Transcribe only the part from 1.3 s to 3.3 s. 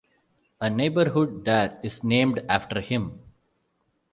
there is named after him.